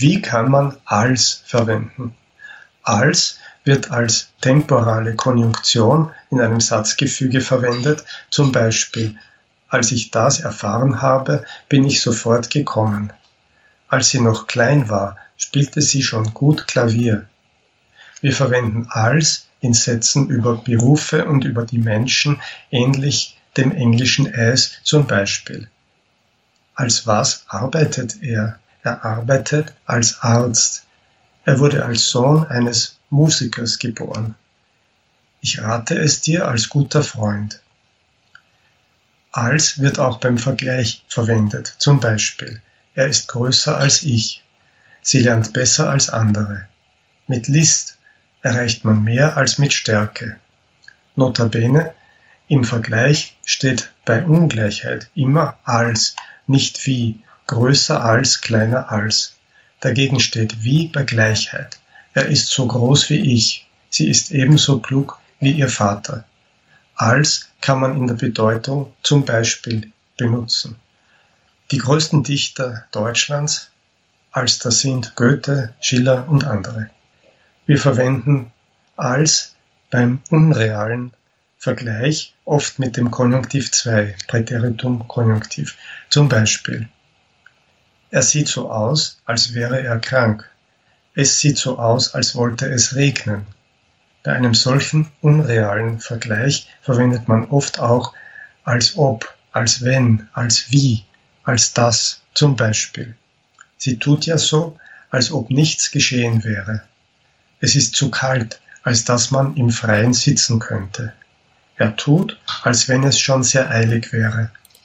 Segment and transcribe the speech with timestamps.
[0.00, 2.14] Wie kann man als verwenden?
[2.82, 9.18] Als wird als temporale Konjunktion in einem Satzgefüge verwendet, zum Beispiel
[9.68, 13.12] als ich das erfahren habe, bin ich sofort gekommen.
[13.88, 17.26] Als sie noch klein war, spielte sie schon gut Klavier.
[18.22, 22.40] Wir verwenden als in Sätzen über Berufe und über die Menschen
[22.70, 25.68] ähnlich dem englischen as zum Beispiel.
[26.74, 28.58] Als was arbeitet er?
[28.82, 30.86] Er arbeitet als Arzt.
[31.44, 34.34] Er wurde als Sohn eines Musikers geboren.
[35.40, 37.60] Ich rate es dir als guter Freund.
[39.32, 42.60] Als wird auch beim Vergleich verwendet, zum Beispiel
[42.94, 44.42] er ist größer als ich.
[45.02, 46.66] Sie lernt besser als andere.
[47.26, 47.98] Mit List
[48.42, 50.38] erreicht man mehr als mit Stärke.
[51.16, 51.94] Notabene,
[52.48, 56.16] im Vergleich steht bei Ungleichheit immer als,
[56.46, 59.34] nicht wie, größer als, kleiner als.
[59.80, 61.80] Dagegen steht wie bei Gleichheit.
[62.14, 63.66] Er ist so groß wie ich.
[63.88, 66.24] Sie ist ebenso klug wie ihr Vater.
[66.94, 70.76] Als kann man in der Bedeutung zum Beispiel benutzen.
[71.72, 73.70] Die größten Dichter Deutschlands
[74.30, 76.90] als das sind Goethe, Schiller und andere.
[77.66, 78.52] Wir verwenden
[78.96, 79.56] als
[79.90, 81.12] beim unrealen
[81.58, 85.76] Vergleich oft mit dem Konjunktiv 2, Präteritum Konjunktiv.
[86.10, 86.88] Zum Beispiel,
[88.10, 90.48] er sieht so aus, als wäre er krank.
[91.14, 93.46] Es sieht so aus, als wollte es regnen.
[94.22, 98.12] Bei einem solchen unrealen Vergleich verwendet man oft auch
[98.64, 101.04] als ob, als wenn, als wie,
[101.44, 103.16] als das zum Beispiel.
[103.78, 104.76] Sie tut ja so,
[105.10, 106.82] als ob nichts geschehen wäre.
[107.60, 111.12] Es ist zu kalt, als dass man im Freien sitzen könnte.
[111.76, 114.50] Er tut, als wenn es schon sehr eilig wäre.